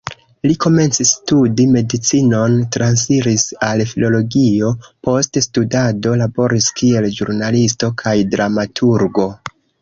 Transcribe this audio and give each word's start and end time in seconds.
Li 0.49 0.53
komencis 0.63 1.09
studi 1.17 1.65
medicinon, 1.73 2.55
transiris 2.75 3.45
al 3.67 3.83
filologio, 3.91 4.71
post 5.09 5.39
studado 5.49 6.15
laboris 6.23 6.71
kiel 6.81 7.07
ĵurnalisto 7.19 7.93
kaj 8.05 8.17
dramaturgo. 8.35 9.29